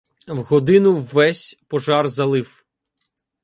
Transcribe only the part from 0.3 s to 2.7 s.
В годину ввесь пожар залив.